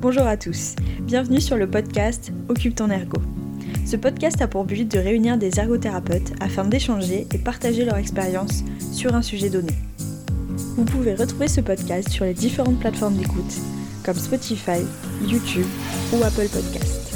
Bonjour 0.00 0.26
à 0.26 0.38
tous, 0.38 0.76
bienvenue 1.02 1.42
sur 1.42 1.58
le 1.58 1.68
podcast 1.68 2.32
Occupe 2.48 2.74
ton 2.74 2.88
ergo. 2.88 3.20
Ce 3.84 3.96
podcast 3.96 4.40
a 4.40 4.48
pour 4.48 4.64
but 4.64 4.90
de 4.90 4.98
réunir 4.98 5.36
des 5.36 5.60
ergothérapeutes 5.60 6.32
afin 6.40 6.64
d'échanger 6.64 7.26
et 7.34 7.36
partager 7.36 7.84
leur 7.84 7.98
expérience 7.98 8.64
sur 8.94 9.14
un 9.14 9.20
sujet 9.20 9.50
donné. 9.50 9.74
Vous 10.78 10.86
pouvez 10.86 11.14
retrouver 11.14 11.48
ce 11.48 11.60
podcast 11.60 12.08
sur 12.08 12.24
les 12.24 12.32
différentes 12.32 12.80
plateformes 12.80 13.16
d'écoute 13.16 13.54
comme 14.02 14.16
Spotify, 14.16 14.80
YouTube 15.28 15.66
ou 16.14 16.24
Apple 16.24 16.48
Podcast. 16.48 17.14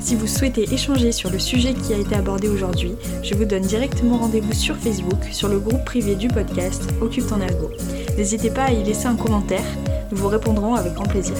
Si 0.00 0.14
vous 0.14 0.26
souhaitez 0.26 0.72
échanger 0.72 1.12
sur 1.12 1.30
le 1.30 1.38
sujet 1.38 1.74
qui 1.74 1.92
a 1.92 1.98
été 1.98 2.14
abordé 2.14 2.48
aujourd'hui, 2.48 2.92
je 3.22 3.34
vous 3.34 3.44
donne 3.44 3.64
directement 3.64 4.16
rendez-vous 4.16 4.54
sur 4.54 4.76
Facebook 4.76 5.22
sur 5.30 5.48
le 5.48 5.58
groupe 5.58 5.84
privé 5.84 6.14
du 6.14 6.28
podcast 6.28 6.88
Occupe 7.02 7.26
ton 7.26 7.42
ergo. 7.42 7.70
N'hésitez 8.16 8.48
pas 8.48 8.64
à 8.64 8.72
y 8.72 8.82
laisser 8.82 9.08
un 9.08 9.16
commentaire, 9.16 9.66
nous 10.10 10.16
vous 10.16 10.28
répondrons 10.28 10.74
avec 10.74 10.94
grand 10.94 11.04
plaisir. 11.04 11.36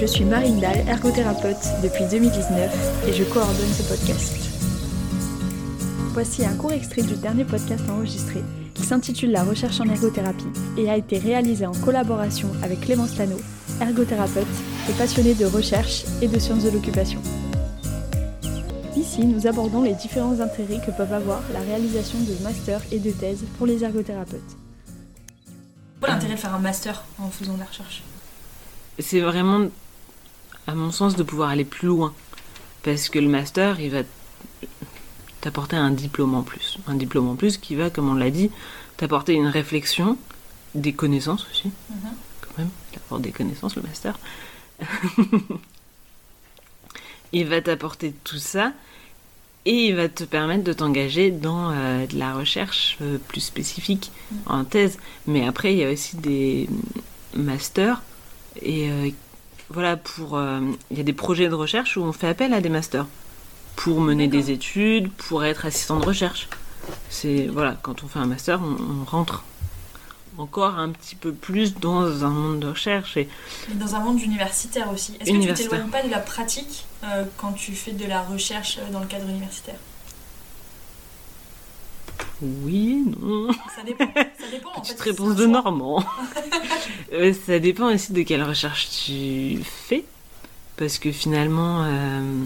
Je 0.00 0.06
suis 0.06 0.24
Marine 0.24 0.60
Dahl, 0.60 0.78
ergothérapeute 0.86 1.82
depuis 1.82 2.04
2019 2.08 3.08
et 3.08 3.12
je 3.12 3.24
coordonne 3.24 3.72
ce 3.72 3.82
podcast. 3.82 4.32
Voici 6.12 6.46
un 6.46 6.54
court 6.54 6.70
extrait 6.70 7.02
du 7.02 7.16
dernier 7.16 7.44
podcast 7.44 7.82
enregistré 7.90 8.44
qui 8.74 8.84
s'intitule 8.84 9.32
La 9.32 9.42
recherche 9.42 9.80
en 9.80 9.88
ergothérapie 9.88 10.46
et 10.76 10.88
a 10.88 10.96
été 10.96 11.18
réalisé 11.18 11.66
en 11.66 11.72
collaboration 11.72 12.48
avec 12.62 12.82
Clémence 12.82 13.18
Lano, 13.18 13.38
ergothérapeute 13.80 14.46
et 14.88 14.92
passionnée 14.92 15.34
de 15.34 15.46
recherche 15.46 16.04
et 16.22 16.28
de 16.28 16.38
sciences 16.38 16.62
de 16.62 16.70
l'occupation. 16.70 17.20
Ici, 18.96 19.26
nous 19.26 19.48
abordons 19.48 19.82
les 19.82 19.94
différents 19.94 20.38
intérêts 20.38 20.80
que 20.86 20.92
peuvent 20.92 21.12
avoir 21.12 21.42
la 21.52 21.60
réalisation 21.60 22.20
de 22.20 22.40
masters 22.44 22.82
et 22.92 23.00
de 23.00 23.10
thèses 23.10 23.44
pour 23.58 23.66
les 23.66 23.82
ergothérapeutes. 23.82 24.56
Quel 26.00 26.10
l'intérêt 26.10 26.34
de 26.34 26.38
faire 26.38 26.54
un 26.54 26.60
master 26.60 27.02
en 27.18 27.30
faisant 27.30 27.54
de 27.54 27.58
la 27.58 27.64
recherche? 27.64 28.04
C'est 29.00 29.20
vraiment, 29.20 29.68
à 30.68 30.74
mon 30.74 30.92
sens, 30.92 31.16
de 31.16 31.22
pouvoir 31.24 31.48
aller 31.48 31.64
plus 31.64 31.88
loin. 31.88 32.12
Parce 32.82 33.08
que 33.08 33.18
le 33.18 33.26
master, 33.28 33.80
il 33.80 33.90
va 33.90 34.02
t'apporter 35.40 35.76
un 35.76 35.90
diplôme 35.90 36.34
en 36.34 36.42
plus. 36.42 36.78
Un 36.86 36.94
diplôme 36.94 37.26
en 37.28 37.36
plus 37.36 37.56
qui 37.56 37.74
va, 37.74 37.88
comme 37.90 38.08
on 38.10 38.14
l'a 38.14 38.30
dit, 38.30 38.50
t'apporter 38.98 39.32
une 39.32 39.46
réflexion, 39.46 40.18
des 40.74 40.92
connaissances 40.92 41.46
aussi. 41.50 41.68
Mhm. 41.90 42.10
Quand 42.42 42.58
même, 42.58 42.68
il 42.92 42.96
apporte 42.98 43.22
des 43.22 43.32
connaissances, 43.32 43.76
le 43.76 43.82
master. 43.82 44.18
il 47.32 47.46
va 47.46 47.60
t'apporter 47.62 48.12
tout 48.24 48.38
ça 48.38 48.72
et 49.64 49.86
il 49.88 49.96
va 49.96 50.08
te 50.08 50.24
permettre 50.24 50.64
de 50.64 50.72
t'engager 50.72 51.30
dans 51.30 51.70
euh, 51.72 52.06
de 52.06 52.16
la 52.18 52.34
recherche 52.34 52.98
euh, 53.00 53.16
plus 53.28 53.40
spécifique 53.40 54.12
Mhm. 54.30 54.38
en 54.46 54.64
thèse. 54.64 54.98
Mais 55.26 55.46
après, 55.46 55.72
il 55.72 55.78
y 55.78 55.84
a 55.84 55.90
aussi 55.90 56.16
des 56.16 56.68
masters 57.34 58.02
et 58.60 58.90
euh, 58.90 59.10
voilà, 59.70 59.96
pour 59.96 60.36
euh, 60.36 60.60
il 60.90 60.96
y 60.96 61.00
a 61.00 61.04
des 61.04 61.12
projets 61.12 61.48
de 61.48 61.54
recherche 61.54 61.96
où 61.96 62.02
on 62.02 62.12
fait 62.12 62.28
appel 62.28 62.52
à 62.54 62.60
des 62.60 62.68
masters 62.68 63.06
pour 63.76 64.00
mener 64.00 64.26
des 64.26 64.50
études, 64.50 65.10
pour 65.12 65.44
être 65.44 65.66
assistant 65.66 66.00
de 66.00 66.04
recherche. 66.04 66.48
C'est 67.10 67.46
voilà, 67.46 67.76
quand 67.82 68.02
on 68.02 68.08
fait 68.08 68.18
un 68.18 68.26
master, 68.26 68.60
on, 68.62 69.02
on 69.02 69.04
rentre 69.04 69.44
encore 70.38 70.78
un 70.78 70.90
petit 70.90 71.16
peu 71.16 71.32
plus 71.32 71.74
dans 71.74 72.24
un 72.24 72.30
monde 72.30 72.60
de 72.60 72.68
recherche 72.68 73.16
et 73.16 73.28
Mais 73.68 73.74
dans 73.74 73.94
un 73.94 74.00
monde 74.00 74.20
universitaire 74.22 74.90
aussi. 74.90 75.16
Est-ce 75.20 75.32
que 75.32 75.46
tu 75.46 75.54
t'éloignes 75.54 75.90
pas 75.90 76.02
de 76.02 76.10
la 76.10 76.20
pratique 76.20 76.86
euh, 77.04 77.24
quand 77.36 77.52
tu 77.52 77.72
fais 77.72 77.92
de 77.92 78.06
la 78.06 78.22
recherche 78.22 78.78
euh, 78.78 78.92
dans 78.92 79.00
le 79.00 79.06
cadre 79.06 79.28
universitaire? 79.28 79.74
Oui, 82.42 83.04
non. 83.20 83.52
Ça 83.74 83.82
dépend. 83.84 84.06
Ça 84.14 84.48
dépend 84.50 84.70
en 84.70 84.74
fait. 84.82 84.94
Petite 84.94 85.00
réponse 85.00 85.36
de. 85.36 85.46
Normand. 85.46 86.04
Euh, 87.12 87.32
ça 87.46 87.58
dépend 87.58 87.92
aussi 87.92 88.12
de 88.12 88.22
quelle 88.22 88.42
recherche 88.42 88.88
tu 89.06 89.58
fais. 89.64 90.04
Parce 90.76 90.98
que 90.98 91.10
finalement. 91.12 91.84
euh, 91.84 92.44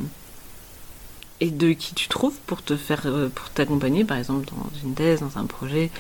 et 1.41 1.51
de 1.51 1.73
qui 1.73 1.95
tu 1.95 2.07
trouves 2.09 2.39
pour 2.47 2.63
te 2.63 2.77
faire. 2.77 3.03
euh, 3.07 3.29
pour 3.29 3.51
t'accompagner, 3.51 4.05
par 4.05 4.17
exemple, 4.19 4.47
dans 4.47 4.71
une 4.85 4.95
thèse, 4.95 5.21
dans 5.21 5.37
un 5.39 5.47
projet 5.47 5.91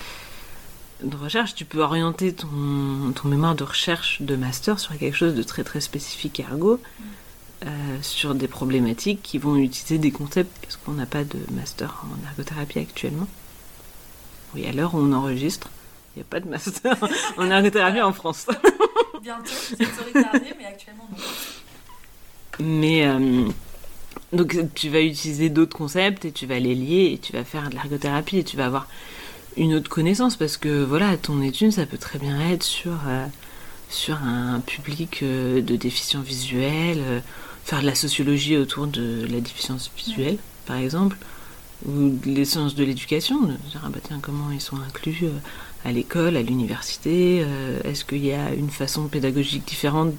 de 1.02 1.16
recherche. 1.16 1.54
Tu 1.56 1.64
peux 1.64 1.80
orienter 1.82 2.32
ton, 2.32 3.12
ton 3.14 3.28
mémoire 3.28 3.56
de 3.56 3.64
recherche 3.64 4.22
de 4.22 4.36
master 4.36 4.78
sur 4.78 4.96
quelque 4.96 5.16
chose 5.16 5.34
de 5.34 5.42
très 5.42 5.64
très 5.64 5.80
spécifique 5.80 6.38
ergo. 6.40 6.78
euh, 7.66 7.68
sur 8.02 8.34
des 8.36 8.48
problématiques 8.48 9.22
qui 9.22 9.38
vont 9.38 9.56
utiliser 9.56 9.98
des 9.98 10.10
concepts 10.12 10.56
parce 10.62 10.76
qu'on 10.76 10.92
n'a 10.92 11.06
pas 11.06 11.24
de 11.24 11.38
master 11.52 12.04
en 12.04 12.28
ergothérapie 12.28 12.78
actuellement. 12.80 13.26
Oui, 14.54 14.66
à 14.66 14.72
l'heure 14.72 14.94
où 14.94 14.98
on 14.98 15.12
enregistre, 15.12 15.68
il 16.14 16.18
n'y 16.18 16.22
a 16.22 16.26
pas 16.28 16.40
de 16.40 16.48
master 16.48 16.96
en 17.36 17.50
ergothérapie 17.50 18.00
en 18.00 18.12
France. 18.12 18.46
Bientôt, 19.22 19.44
c'est 19.46 19.84
retardé, 19.84 20.52
mais 20.58 20.66
actuellement 20.66 21.08
non. 21.10 21.16
Mais 22.58 23.06
euh, 23.06 23.48
donc 24.32 24.56
tu 24.74 24.90
vas 24.90 25.00
utiliser 25.00 25.48
d'autres 25.48 25.76
concepts 25.76 26.24
et 26.24 26.32
tu 26.32 26.46
vas 26.46 26.58
les 26.58 26.74
lier 26.74 27.12
et 27.14 27.18
tu 27.18 27.32
vas 27.32 27.44
faire 27.44 27.70
de 27.70 27.74
l'ergothérapie 27.74 28.38
et 28.38 28.44
tu 28.44 28.56
vas 28.56 28.66
avoir 28.66 28.88
une 29.56 29.74
autre 29.74 29.88
connaissance 29.88 30.36
parce 30.36 30.56
que 30.56 30.84
voilà, 30.84 31.16
ton 31.16 31.40
étude 31.40 31.72
ça 31.72 31.86
peut 31.86 31.98
très 31.98 32.18
bien 32.18 32.38
être 32.50 32.62
sur, 32.62 32.92
euh, 33.06 33.26
sur 33.88 34.16
un 34.16 34.60
public 34.60 35.20
euh, 35.22 35.62
de 35.62 35.76
déficients 35.76 36.20
visuels, 36.20 37.22
faire 37.64 37.80
de 37.80 37.86
la 37.86 37.94
sociologie 37.94 38.56
autour 38.58 38.86
de 38.86 39.26
la 39.30 39.40
déficience 39.40 39.90
visuelle 39.96 40.36
par 40.66 40.76
exemple, 40.76 41.16
ou 41.86 42.18
les 42.24 42.44
sciences 42.44 42.74
de 42.74 42.84
l'éducation, 42.84 43.40
de 43.42 43.52
dire 43.70 43.82
ah 43.84 43.88
bah 43.88 43.98
tiens 44.02 44.20
comment 44.20 44.50
ils 44.52 44.60
sont 44.60 44.76
inclus 44.76 45.20
euh, 45.24 45.30
à 45.84 45.92
l'école, 45.92 46.36
à 46.36 46.42
l'université, 46.42 47.42
euh, 47.44 47.80
est-ce 47.84 48.04
qu'il 48.04 48.24
y 48.24 48.32
a 48.32 48.52
une 48.54 48.70
façon 48.70 49.08
pédagogique 49.08 49.66
différente 49.66 50.14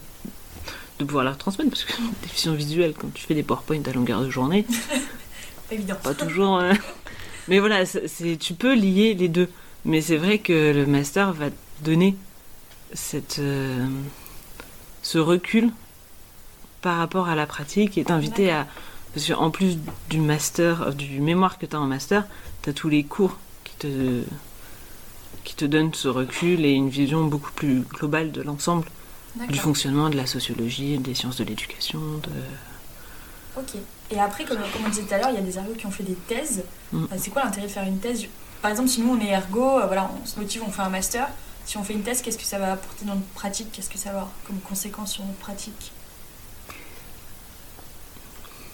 de 1.00 1.06
pouvoir 1.06 1.24
leur 1.24 1.38
transmettre 1.38 1.70
parce 1.70 1.86
que 1.86 1.94
déficience 2.24 2.56
visuelle 2.56 2.94
quand 2.98 3.14
tu 3.14 3.26
fais 3.26 3.36
des 3.36 3.44
PowerPoint 3.44 3.82
à 3.86 3.94
longueur 3.94 4.22
de 4.22 4.30
journée 4.30 4.66
Pas 5.70 5.72
évident. 5.76 5.96
pas 6.04 6.14
toujours 6.14 6.58
euh, 6.60 6.74
mais 7.48 7.60
voilà 7.60 7.86
c'est 7.86 8.38
tu 8.38 8.54
peux 8.54 8.76
lier 8.76 9.14
les 9.14 9.28
deux. 9.28 9.50
Mais 9.86 10.00
c'est 10.00 10.16
vrai 10.16 10.40
que 10.40 10.72
le 10.72 10.86
master 10.86 11.34
va 11.34 11.48
donner 11.84 12.16
cette 12.94 13.40
euh, 13.40 13.86
ce 15.02 15.18
recul 15.18 15.72
par 16.82 16.98
rapport 16.98 17.28
à 17.28 17.36
la 17.36 17.46
pratique 17.46 17.98
et 17.98 18.06
t'inviter 18.06 18.52
à 18.52 18.68
parce 19.14 19.28
qu'en 19.28 19.52
plus 19.52 19.78
du 20.10 20.20
master 20.20 20.82
euh, 20.82 20.92
du 20.92 21.20
mémoire 21.20 21.58
que 21.58 21.66
tu 21.66 21.76
as 21.76 21.80
en 21.80 21.86
master 21.86 22.26
tu 22.62 22.70
as 22.70 22.74
tous 22.74 22.90
les 22.90 23.04
cours 23.04 23.38
qui 23.64 23.76
te 23.76 24.24
qui 25.44 25.56
te 25.56 25.66
donnent 25.66 25.94
ce 25.94 26.08
recul 26.08 26.66
et 26.66 26.72
une 26.72 26.90
vision 26.90 27.26
beaucoup 27.26 27.52
plus 27.52 27.82
globale 27.82 28.32
de 28.32 28.42
l'ensemble 28.42 28.86
du 29.50 29.58
fonctionnement 29.58 30.10
de 30.10 30.16
la 30.16 30.28
sociologie, 30.28 30.98
des 30.98 31.16
sciences 31.16 31.38
de 31.38 31.44
l'éducation, 31.44 32.00
de... 32.00 32.30
Ok. 33.60 33.76
Et 34.12 34.20
après, 34.20 34.46
comme, 34.46 34.58
comme 34.58 34.86
on 34.86 34.90
disait 34.90 35.04
tout 35.04 35.14
à 35.14 35.18
l'heure, 35.18 35.30
il 35.30 35.36
y 35.36 35.40
a 35.40 35.42
des 35.42 35.58
ergots 35.58 35.74
qui 35.74 35.86
ont 35.86 35.92
fait 35.92 36.04
des 36.04 36.14
thèses. 36.14 36.64
Mm. 36.92 37.06
C'est 37.18 37.32
quoi 37.32 37.44
l'intérêt 37.44 37.68
de 37.68 37.72
faire 37.72 37.88
une 37.88 38.00
thèse? 38.00 38.26
Par 38.62 38.72
exemple, 38.72 38.90
si 38.90 39.02
nous 39.02 39.10
on 39.10 39.20
est 39.20 39.32
ergo, 39.32 39.80
euh, 39.80 39.86
voilà, 39.88 40.12
on 40.22 40.26
se 40.26 40.40
motive, 40.40 40.64
on 40.66 40.72
fait 40.72 40.82
un 40.82 40.90
master. 40.90 41.28
Si 41.66 41.78
on 41.78 41.84
fait 41.84 41.94
une 41.94 42.04
thèse, 42.04 42.22
qu'est-ce 42.22 42.38
que 42.38 42.44
ça 42.44 42.60
va 42.60 42.74
apporter 42.74 43.06
dans 43.06 43.16
notre 43.16 43.28
pratique? 43.28 43.72
Qu'est-ce 43.72 43.90
que 43.90 43.98
ça 43.98 44.10
va 44.10 44.18
avoir 44.18 44.32
comme 44.46 44.60
conséquence 44.60 45.14
sur 45.14 45.26
notre 45.26 45.40
pratique? 45.40 45.92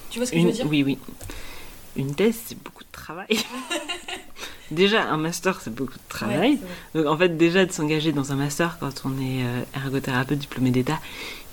Tu 0.10 0.20
vois 0.20 0.26
ce 0.26 0.32
que 0.32 0.40
je 0.40 0.46
veux 0.46 0.52
dire? 0.52 0.68
Oui, 0.68 0.84
oui. 0.84 0.98
Une 1.96 2.16
thèse, 2.16 2.38
c'est 2.46 2.62
beaucoup 2.62 2.84
de 2.84 2.92
travail. 2.92 3.28
déjà, 4.72 5.04
un 5.04 5.18
master, 5.18 5.60
c'est 5.62 5.74
beaucoup 5.74 5.98
de 5.98 6.10
travail. 6.10 6.52
Ouais. 6.52 6.60
Donc, 6.96 7.08
en 7.08 7.18
fait, 7.18 7.38
déjà, 7.38 7.66
de 7.66 7.72
s'engager 7.72 8.12
dans 8.12 8.32
un 8.32 8.36
master 8.36 8.78
quand 8.80 9.04
on 9.06 9.12
est 9.20 9.44
euh, 9.44 9.62
ergothérapeute 9.76 10.40
diplômé 10.40 10.72
d'État, 10.72 11.00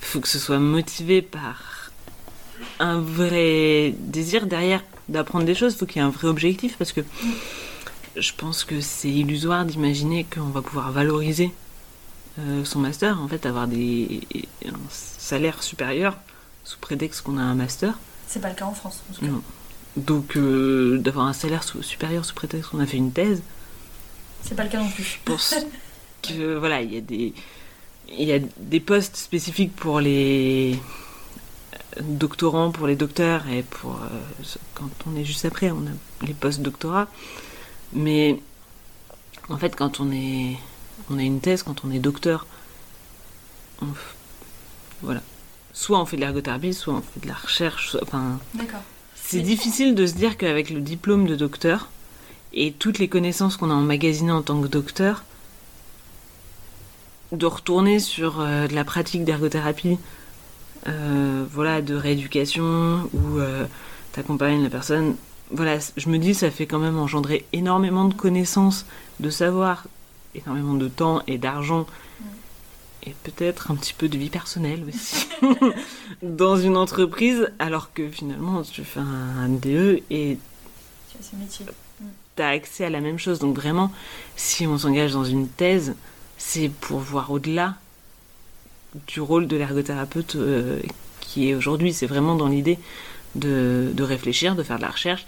il 0.03 0.07
faut 0.07 0.21
que 0.21 0.29
ce 0.29 0.39
soit 0.39 0.59
motivé 0.59 1.23
par 1.23 1.91
un 2.79 3.01
vrai 3.01 3.95
désir 3.99 4.47
derrière 4.47 4.83
d'apprendre 5.09 5.45
des 5.45 5.55
choses. 5.55 5.75
Il 5.75 5.79
faut 5.79 5.87
qu'il 5.87 5.97
y 5.97 6.05
ait 6.05 6.09
un 6.09 6.11
vrai 6.11 6.29
objectif 6.29 6.77
parce 6.77 6.93
que 6.93 7.01
je 8.17 8.33
pense 8.37 8.65
que 8.65 8.81
c'est 8.81 9.11
illusoire 9.11 9.65
d'imaginer 9.65 10.25
qu'on 10.25 10.49
va 10.49 10.63
pouvoir 10.63 10.93
valoriser 10.93 11.53
euh, 12.39 12.65
son 12.65 12.81
master, 12.81 13.21
en 13.21 13.29
fait, 13.29 13.47
avoir 13.47 13.67
des, 13.67 14.23
un 14.67 14.79
salaire 14.91 15.63
supérieur 15.63 16.17
sous 16.65 16.79
prétexte 16.79 17.23
qu'on 17.23 17.39
a 17.39 17.43
un 17.43 17.55
master. 17.55 17.99
C'est 18.27 18.41
pas 18.41 18.49
le 18.49 18.55
cas 18.55 18.67
en 18.67 18.75
France. 18.75 19.03
en 19.11 19.15
tout 19.15 19.21
cas. 19.21 19.27
Non. 19.29 19.43
Donc, 19.97 20.37
euh, 20.37 20.99
d'avoir 20.99 21.27
un 21.27 21.33
salaire 21.33 21.63
sous- 21.65 21.83
supérieur 21.83 22.25
sous 22.25 22.35
prétexte 22.35 22.71
qu'on 22.71 22.81
a 22.81 22.87
fait 22.87 22.99
une 22.99 23.13
thèse, 23.13 23.43
C'est 24.43 24.55
pas 24.55 24.65
le 24.65 24.69
cas 24.71 24.79
non 24.81 24.89
plus. 24.91 25.03
je 25.05 25.17
pense 25.25 25.55
que 26.23 26.57
voilà, 26.57 26.83
il 26.83 26.93
y 26.93 26.97
a 26.99 27.01
des 27.01 27.33
il 28.09 28.29
y 28.29 28.33
a 28.33 28.39
des 28.39 28.79
postes 28.81 29.17
spécifiques 29.17 29.75
pour 29.75 29.99
les 30.01 30.79
doctorants, 32.03 32.71
pour 32.71 32.87
les 32.87 32.95
docteurs 32.95 33.49
et 33.49 33.63
pour 33.63 33.95
euh, 33.97 34.45
quand 34.75 34.91
on 35.07 35.17
est 35.17 35.25
juste 35.25 35.45
après, 35.45 35.71
on 35.71 35.79
a 35.87 36.25
les 36.27 36.35
postes 36.35 36.61
doctorats. 36.61 37.09
Mais 37.93 38.39
en 39.49 39.57
fait, 39.57 39.75
quand 39.75 39.99
on 40.01 40.13
est 40.13 40.57
on 41.11 41.19
a 41.19 41.23
une 41.23 41.41
thèse, 41.41 41.63
quand 41.63 41.85
on 41.85 41.91
est 41.91 41.99
docteur, 41.99 42.47
on 43.83 43.87
voilà, 45.03 45.21
soit 45.79 46.01
on 46.01 46.07
fait 46.07 46.17
de 46.17 46.23
l'ergothérapie, 46.23 46.73
soit 46.73 46.95
on 46.95 47.03
fait 47.03 47.21
de 47.21 47.29
la 47.29 47.35
recherche, 47.35 47.91
soit- 47.91 48.01
enfin 48.03 48.39
c'est 49.15 49.41
difficile 49.43 49.95
de 49.95 50.07
se 50.07 50.15
dire 50.15 50.39
qu'avec 50.39 50.71
le 50.71 50.81
diplôme 50.81 51.27
de 51.27 51.37
docteur 51.37 51.89
et 52.55 52.73
toutes 52.73 52.99
les 52.99 53.09
connaissances 53.09 53.57
qu'on 53.59 53.71
a 53.71 53.75
emmagasinées 53.75 54.33
en 54.33 54.41
tant 54.43 54.61
que 54.63 54.69
docteur, 54.69 55.23
de 57.33 57.45
retourner 57.47 57.99
sur 57.99 58.39
de 58.39 58.75
la 58.75 58.85
pratique 58.85 59.25
d'ergothérapie, 59.25 59.99
voilà, 61.53 61.83
de 61.83 61.95
rééducation, 61.95 63.11
où 63.13 63.41
t'accompagnes 64.13 64.63
la 64.63 64.71
personne. 64.71 65.17
Voilà, 65.51 65.79
je 65.97 66.09
me 66.09 66.19
dis, 66.19 66.35
ça 66.35 66.51
fait 66.51 66.67
quand 66.67 66.79
même 66.79 66.99
engendrer 66.99 67.45
énormément 67.53 68.07
de 68.07 68.15
connaissances, 68.15 68.87
de 69.21 69.29
savoir, 69.29 69.85
énormément 70.35 70.75
de 70.75 70.89
temps 70.89 71.23
et 71.27 71.37
d'argent 71.39 71.87
et 73.07 73.15
peut-être 73.23 73.71
un 73.71 73.77
petit 73.77 73.95
peu 73.95 74.09
de 74.09 74.19
vie 74.19 74.31
personnelle 74.31 74.85
aussi 74.89 75.29
dans 76.23 76.57
une 76.57 76.77
entreprise, 76.77 77.53
alors 77.59 77.93
que 77.93 78.09
finalement 78.09 78.63
tu 78.63 78.83
fais 78.83 79.01
un, 79.01 79.49
DE 79.49 80.03
et 80.11 80.39
tu 82.37 82.43
as 82.43 82.49
accès 82.49 82.85
à 82.85 82.91
la 82.91 83.01
même 83.01 83.19
chose. 83.19 83.39
Donc 83.39 83.57
vraiment, 83.57 83.93
si 84.35 84.67
on 84.67 84.77
s'engage 84.77 85.13
dans 85.13 85.25
une 85.25 85.49
thèse, 85.49 85.95
c'est 86.37 86.69
pour 86.69 86.99
voir 86.99 87.31
au-delà 87.31 87.77
du 89.07 89.21
rôle 89.21 89.47
de 89.47 89.57
l'ergothérapeute 89.57 90.37
euh, 90.37 90.81
qui 91.21 91.49
est 91.49 91.55
aujourd'hui. 91.55 91.93
C'est 91.93 92.07
vraiment 92.07 92.35
dans 92.35 92.49
l'idée 92.49 92.79
de, 93.37 93.91
de, 93.95 94.03
réfléchir, 94.03 94.57
de 94.57 94.63
faire 94.63 94.79
de 94.79 94.83
la 94.83 94.91
recherche, 94.91 95.27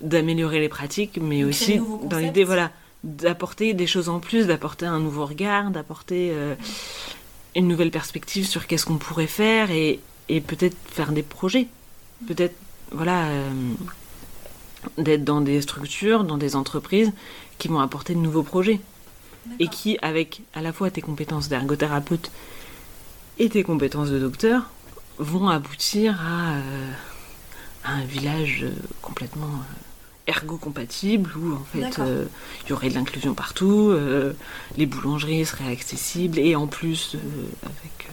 d'améliorer 0.00 0.60
les 0.60 0.68
pratiques, 0.68 1.18
mais 1.20 1.42
aussi 1.42 1.80
dans 2.04 2.18
l'idée, 2.18 2.44
voilà, 2.44 2.70
d'apporter 3.06 3.72
des 3.72 3.86
choses 3.86 4.08
en 4.08 4.18
plus, 4.18 4.46
d'apporter 4.46 4.84
un 4.84 4.98
nouveau 4.98 5.24
regard, 5.24 5.70
d'apporter 5.70 6.30
euh, 6.32 6.54
une 7.54 7.68
nouvelle 7.68 7.92
perspective 7.92 8.46
sur 8.46 8.66
qu'est-ce 8.66 8.84
qu'on 8.84 8.98
pourrait 8.98 9.28
faire 9.28 9.70
et, 9.70 10.00
et 10.28 10.40
peut-être 10.40 10.76
faire 10.86 11.12
des 11.12 11.22
projets. 11.22 11.68
Peut-être, 12.26 12.56
voilà, 12.90 13.28
euh, 13.28 13.50
d'être 14.98 15.24
dans 15.24 15.40
des 15.40 15.60
structures, 15.60 16.24
dans 16.24 16.36
des 16.36 16.56
entreprises 16.56 17.12
qui 17.58 17.68
vont 17.68 17.80
apporter 17.80 18.14
de 18.14 18.20
nouveaux 18.20 18.42
projets. 18.42 18.80
Et 19.60 19.68
qui, 19.68 19.96
avec 20.02 20.42
à 20.54 20.60
la 20.60 20.72
fois 20.72 20.90
tes 20.90 21.00
compétences 21.00 21.48
d'ergothérapeute 21.48 22.32
et 23.38 23.48
tes 23.48 23.62
compétences 23.62 24.10
de 24.10 24.18
docteur, 24.18 24.70
vont 25.18 25.48
aboutir 25.48 26.20
à, 26.20 26.56
euh, 26.56 26.90
un 27.84 28.04
village 28.04 28.66
complètement 29.02 29.52
ergo-compatible 30.26 31.30
où 31.36 31.54
en 31.54 31.64
fait 31.64 31.98
euh, 32.00 32.24
il 32.64 32.70
y 32.70 32.72
aurait 32.72 32.88
de 32.88 32.94
l'inclusion 32.94 33.34
partout, 33.34 33.90
euh, 33.90 34.32
les 34.76 34.86
boulangeries 34.86 35.46
seraient 35.46 35.70
accessibles 35.70 36.38
et 36.38 36.56
en 36.56 36.66
plus 36.66 37.14
euh, 37.14 37.18
avec 37.62 38.08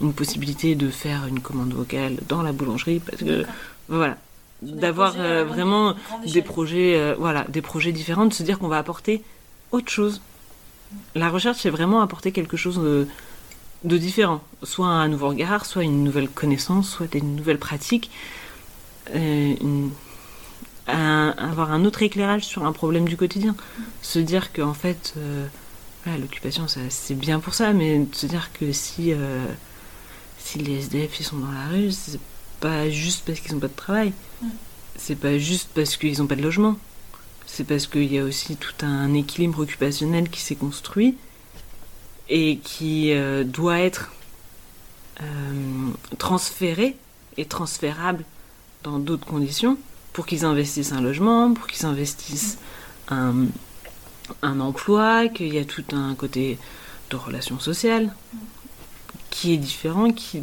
une 0.00 0.12
possibilité 0.12 0.74
de 0.74 0.88
faire 0.90 1.26
une 1.26 1.40
commande 1.40 1.72
vocale 1.72 2.16
dans 2.28 2.42
la 2.42 2.52
boulangerie 2.52 3.00
parce 3.00 3.22
que 3.22 3.44
voilà 3.88 4.16
d'avoir 4.62 5.12
vraiment 5.12 5.94
des 6.26 6.42
projets 6.42 7.14
voilà 7.14 7.44
des 7.48 7.62
projets 7.62 7.92
différents 7.92 8.26
de 8.26 8.32
se 8.32 8.42
dire 8.42 8.58
qu'on 8.58 8.68
va 8.68 8.78
apporter 8.78 9.22
autre 9.70 9.90
chose. 9.90 10.20
La 11.14 11.28
recherche 11.28 11.58
c'est 11.60 11.70
vraiment 11.70 12.00
apporter 12.00 12.32
quelque 12.32 12.56
chose 12.56 12.78
de, 12.78 13.06
de 13.84 13.98
différent. 13.98 14.40
Soit 14.62 14.86
un 14.86 15.08
nouveau 15.08 15.28
regard 15.28 15.66
soit 15.66 15.84
une 15.84 16.02
nouvelle 16.02 16.28
connaissance 16.28 16.90
soit 16.90 17.06
des 17.06 17.20
nouvelles 17.20 17.58
pratiques 17.58 18.10
une 19.14 19.90
avoir 20.88 21.72
un 21.72 21.84
autre 21.84 22.02
éclairage 22.02 22.44
sur 22.44 22.64
un 22.64 22.72
problème 22.72 23.08
du 23.08 23.16
quotidien. 23.16 23.54
Se 24.02 24.18
dire 24.18 24.52
qu'en 24.52 24.74
fait, 24.74 25.14
euh, 25.16 25.46
l'occupation, 26.20 26.66
c'est 26.68 27.14
bien 27.14 27.40
pour 27.40 27.54
ça, 27.54 27.72
mais 27.72 28.06
se 28.12 28.26
dire 28.26 28.50
que 28.52 28.72
si, 28.72 29.12
euh, 29.12 29.44
si 30.38 30.58
les 30.58 30.78
SDF 30.78 31.20
ils 31.20 31.24
sont 31.24 31.36
dans 31.36 31.50
la 31.50 31.66
rue, 31.66 31.92
c'est 31.92 32.20
pas 32.60 32.88
juste 32.88 33.24
parce 33.26 33.40
qu'ils 33.40 33.54
n'ont 33.54 33.60
pas 33.60 33.68
de 33.68 33.76
travail. 33.76 34.12
C'est 34.96 35.16
pas 35.16 35.38
juste 35.38 35.70
parce 35.74 35.96
qu'ils 35.96 36.18
n'ont 36.18 36.26
pas 36.26 36.36
de 36.36 36.42
logement. 36.42 36.76
C'est 37.46 37.64
parce 37.64 37.86
qu'il 37.86 38.12
y 38.12 38.18
a 38.18 38.24
aussi 38.24 38.56
tout 38.56 38.84
un 38.84 39.14
équilibre 39.14 39.60
occupationnel 39.60 40.28
qui 40.28 40.40
s'est 40.40 40.56
construit 40.56 41.16
et 42.28 42.58
qui 42.58 43.12
euh, 43.12 43.44
doit 43.44 43.78
être 43.78 44.12
transféré 46.18 46.94
et 47.36 47.44
transférable 47.44 48.24
dans 48.84 49.00
d'autres 49.00 49.26
conditions 49.26 49.76
pour 50.18 50.26
qu'ils 50.26 50.44
investissent 50.44 50.90
un 50.90 51.00
logement, 51.00 51.54
pour 51.54 51.68
qu'ils 51.68 51.86
investissent 51.86 52.58
un, 53.08 53.46
emploi, 54.42 55.28
qu'il 55.28 55.54
y 55.54 55.58
a 55.58 55.64
tout 55.64 55.84
un 55.92 56.16
côté 56.16 56.58
de 57.10 57.14
relations 57.16 57.60
sociales 57.60 58.12
qui 59.30 59.54
est 59.54 59.58
différent, 59.58 60.10
qui 60.10 60.42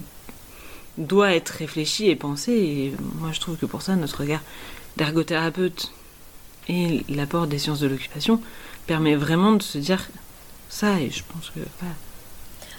doit 0.98 1.34
être 1.34 1.50
réfléchi 1.50 2.08
et 2.08 2.16
pensé. 2.16 2.54
Et 2.54 2.94
moi, 3.16 3.34
je 3.34 3.42
trouve 3.42 3.58
que 3.58 3.66
pour 3.66 3.82
ça, 3.82 3.98
notre 3.98 4.22
regard 4.22 4.40
d'ergothérapeute 4.96 5.92
et 6.70 7.04
l'apport 7.10 7.46
des 7.46 7.60
sciences 7.60 7.82
de 7.82 7.88
l'occupation 7.88 8.42
permet 8.88 9.18
vraiment 9.18 9.52
de 9.52 9.62
se 9.62 9.78
dire 9.78 10.08
ça. 10.70 11.02
Et 11.02 11.12
je 11.12 11.24
pense 11.34 11.50
que 11.50 11.60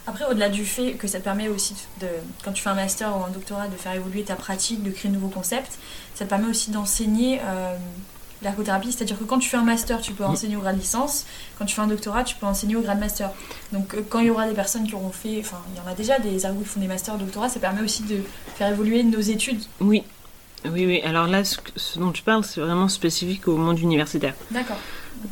après, 0.07 0.25
au-delà 0.27 0.49
du 0.49 0.65
fait 0.65 0.93
que 0.93 1.09
ça 1.09 1.19
te 1.19 1.25
permet 1.25 1.49
aussi, 1.49 1.75
de, 2.01 2.07
quand 2.45 2.53
tu 2.53 2.63
fais 2.63 2.71
un 2.71 2.75
master 2.75 3.17
ou 3.17 3.25
un 3.25 3.31
doctorat, 3.31 3.67
de 3.69 3.77
faire 3.77 3.95
évoluer 3.95 4.23
ta 4.23 4.37
pratique, 4.37 4.83
de 4.83 4.91
créer 4.91 5.11
de 5.11 5.17
nouveaux 5.17 5.29
concepts, 5.29 5.79
ça 6.15 6.25
te 6.25 6.31
permet 6.31 6.49
aussi 6.49 6.71
d'enseigner 6.71 7.41
euh, 7.45 7.77
l'ergothérapie. 8.43 8.93
C'est-à-dire 8.93 9.19
que 9.19 9.25
quand 9.25 9.39
tu 9.39 9.49
fais 9.49 9.57
un 9.57 9.65
master, 9.65 10.01
tu 10.01 10.13
peux 10.13 10.25
enseigner 10.25 10.57
au 10.57 10.61
grade 10.61 10.79
licence. 10.79 11.27
Quand 11.59 11.65
tu 11.65 11.75
fais 11.75 11.83
un 11.83 11.89
doctorat, 11.89 12.23
tu 12.23 12.37
peux 12.37 12.47
enseigner 12.47 12.77
au 12.77 12.83
grade 12.83 13.01
master. 13.01 13.31
Donc 13.73 13.95
euh, 13.95 14.03
quand 14.09 14.21
il 14.21 14.27
y 14.27 14.31
aura 14.31 14.47
des 14.47 14.55
personnes 14.55 14.87
qui 14.87 14.95
auront 14.95 15.11
fait, 15.11 15.41
enfin 15.41 15.59
il 15.75 15.79
y 15.79 15.81
en 15.81 15.91
a 15.91 15.95
déjà 15.95 16.19
des 16.19 16.45
ergots 16.45 16.61
qui 16.61 16.69
font 16.69 16.81
des 16.81 16.87
masters, 16.87 17.19
doctorats, 17.19 17.49
ça 17.49 17.59
permet 17.59 17.83
aussi 17.83 18.05
de 18.05 18.21
faire 18.55 18.69
évoluer 18.69 19.03
nos 19.03 19.21
études. 19.21 19.61
Oui, 19.81 20.05
oui, 20.65 20.87
oui. 20.87 21.01
Alors 21.03 21.27
là, 21.27 21.43
ce, 21.45 21.59
dont 21.99 22.13
tu 22.13 22.23
parles, 22.23 22.45
c'est 22.45 22.61
vraiment 22.61 22.89
spécifique 22.89 23.49
au 23.49 23.57
monde 23.57 23.79
universitaire. 23.79 24.35
D'accord. 24.51 24.79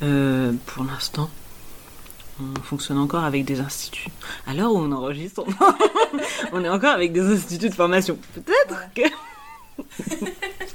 Euh, 0.02 0.52
pour 0.66 0.84
l'instant, 0.84 1.30
on 2.40 2.60
fonctionne 2.62 2.98
encore 2.98 3.24
avec 3.24 3.44
des 3.44 3.60
instituts. 3.60 4.08
À 4.46 4.54
l'heure 4.54 4.72
où 4.72 4.78
on 4.78 4.92
enregistre, 4.92 5.44
on 6.52 6.64
est 6.64 6.68
encore 6.68 6.94
avec 6.94 7.12
des 7.12 7.20
instituts 7.20 7.68
de 7.68 7.74
formation. 7.74 8.18
Peut-être 8.34 8.92
que 8.94 9.02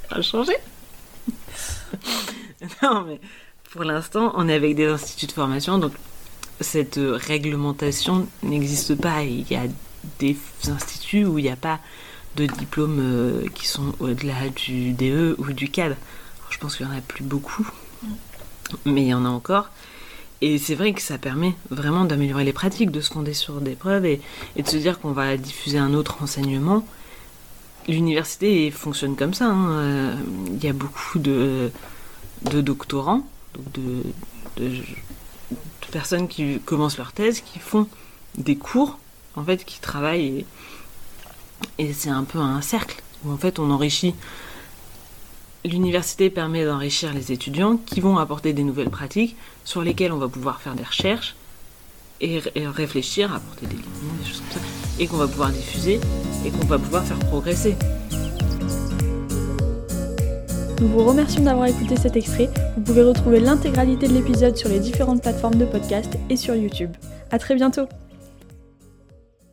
ça 0.09 0.15
va 0.15 0.21
changer. 0.21 0.56
non, 2.83 3.06
mais 3.07 3.19
pour 3.71 3.83
l'instant, 3.83 4.31
on 4.35 4.47
est 4.47 4.53
avec 4.53 4.75
des 4.75 4.88
instituts 4.88 5.27
de 5.27 5.31
formation, 5.31 5.77
donc 5.77 5.94
cette 6.61 7.00
réglementation 7.00 8.27
n'existe 8.44 8.95
pas. 8.95 9.23
Il 9.23 9.50
y 9.50 9.56
a 9.56 9.67
des 10.19 10.38
instituts 10.67 11.25
où 11.25 11.39
il 11.39 11.44
n'y 11.44 11.50
a 11.50 11.56
pas 11.56 11.79
de 12.35 12.45
diplômes 12.45 13.00
euh, 13.00 13.47
qui 13.53 13.67
sont 13.67 13.94
au-delà 14.00 14.50
du 14.50 14.94
DE 14.94 15.35
ou 15.39 15.51
du 15.51 15.69
cadre. 15.69 15.95
je 16.50 16.57
pense 16.57 16.77
qu'il 16.77 16.85
n'y 16.85 16.94
en 16.94 16.97
a 16.97 17.01
plus 17.01 17.23
beaucoup, 17.23 17.67
mm. 18.03 18.07
mais 18.85 19.01
il 19.01 19.07
y 19.07 19.13
en 19.13 19.25
a 19.25 19.29
encore. 19.29 19.69
Et 20.41 20.57
c'est 20.57 20.75
vrai 20.75 20.94
que 20.94 21.01
ça 21.01 21.18
permet 21.18 21.53
vraiment 21.69 22.06
d'améliorer 22.06 22.45
les 22.45 22.53
pratiques, 22.53 22.91
de 22.91 23.01
se 23.01 23.12
fonder 23.12 23.33
sur 23.33 23.59
des 23.59 23.75
preuves 23.75 24.06
et, 24.06 24.21
de 24.56 24.68
se 24.68 24.78
dire 24.78 24.99
qu'on 24.99 25.11
va 25.11 25.35
diffuser 25.35 25.78
un 25.78 25.94
autre 25.94 26.23
enseignement. 26.23 26.85
L'université 27.87 28.71
fonctionne 28.71 29.16
comme 29.16 29.33
ça. 29.33 29.47
Hein. 29.47 29.69
Euh, 29.71 30.16
il 30.47 30.64
y 30.64 30.69
a 30.69 30.73
beaucoup 30.73 31.19
de, 31.19 31.71
doctorants, 32.44 33.28
de, 33.73 34.04
de, 34.57 34.71
personnes 35.92 36.28
qui 36.28 36.59
commencent 36.59 36.97
leur 36.97 37.11
thèse, 37.11 37.42
qui 37.42 37.59
font 37.59 37.87
des 38.37 38.56
cours, 38.56 38.99
en 39.35 39.44
fait, 39.44 39.66
qui 39.66 39.80
travaillent. 39.80 40.45
Et, 41.78 41.90
et 41.90 41.94
c'est 41.94 42.09
un 42.09 42.23
peu 42.23 42.40
un 42.40 42.61
cercle 42.61 43.02
où 43.25 43.31
en 43.31 43.37
fait 43.37 43.59
on 43.59 43.69
enrichit 43.71 44.16
L'université 45.66 46.30
permet 46.30 46.63
d'enrichir 46.63 47.13
les 47.13 47.33
étudiants 47.33 47.75
qui 47.75 47.99
vont 47.99 48.18
apporter 48.18 48.54
des 48.54 48.63
nouvelles 48.63 48.89
pratiques 48.89 49.35
sur 49.66 49.81
lesquelles 49.81 50.13
on 50.13 50.18
va 50.18 50.30
pouvoir 50.30 50.61
faire 50.61 50.73
des 50.73 50.83
recherches 50.83 51.35
et, 52.21 52.39
réfléchir, 52.56 53.33
apporter 53.33 53.66
des 53.66 53.75
lignes, 53.75 53.83
des 54.21 54.30
choses 54.30 54.39
comme 54.39 54.61
ça, 54.61 54.68
et 54.99 55.07
qu'on 55.07 55.18
va 55.18 55.28
pouvoir 55.28 55.49
diffuser 55.49 55.99
et 56.45 56.51
qu'on 56.51 56.66
va 56.66 56.80
pouvoir 56.80 57.04
faire 57.04 57.19
progresser. 57.19 57.75
Nous 60.80 60.87
vous 60.87 61.04
remercions 61.04 61.44
d'avoir 61.44 61.68
écouté 61.68 61.97
cet 61.97 62.16
extrait. 62.16 62.49
Vous 62.78 62.83
pouvez 62.83 63.04
retrouver 63.04 63.42
l'intégralité 63.42 64.07
de 64.07 64.13
l'épisode 64.13 64.56
sur 64.56 64.69
les 64.69 64.80
différentes 64.80 65.21
plateformes 65.21 65.56
de 65.56 65.66
podcast 65.66 66.18
et 66.30 66.37
sur 66.37 66.56
YouTube. 66.56 66.92
A 67.31 67.37
très 67.37 67.56
bientôt 67.56 67.85